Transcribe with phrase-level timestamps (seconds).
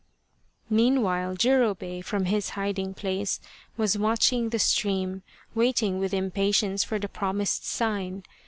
[0.67, 3.39] Meanwhile Jurobei, from his hiding place,
[3.77, 5.21] was watching the stream,
[5.53, 8.23] waiting with impatience for the promised sign.